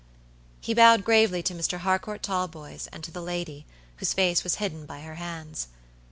[0.61, 1.81] He bowed gravely to Mr.
[1.81, 3.67] Harcourt Talboys and to the lady,
[3.97, 5.67] whose face was hidden by her hands.